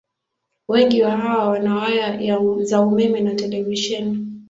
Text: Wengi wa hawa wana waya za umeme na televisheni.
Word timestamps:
Wengi 0.67 1.01
wa 1.03 1.11
hawa 1.17 1.49
wana 1.49 1.75
waya 1.75 2.19
za 2.63 2.81
umeme 2.81 3.19
na 3.21 3.35
televisheni. 3.35 4.27